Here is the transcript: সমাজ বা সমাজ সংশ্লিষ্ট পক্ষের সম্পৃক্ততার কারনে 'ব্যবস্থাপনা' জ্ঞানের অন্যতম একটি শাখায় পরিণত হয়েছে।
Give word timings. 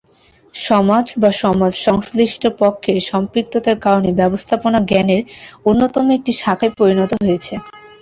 সমাজ 0.55 1.05
বা 1.17 1.29
সমাজ 1.41 1.73
সংশ্লিষ্ট 1.87 2.43
পক্ষের 2.61 2.97
সম্পৃক্ততার 3.11 3.77
কারনে 3.85 4.11
'ব্যবস্থাপনা' 4.15 4.85
জ্ঞানের 4.89 5.21
অন্যতম 5.65 6.05
একটি 6.17 6.31
শাখায় 6.41 6.73
পরিণত 6.79 7.11
হয়েছে। 7.21 7.53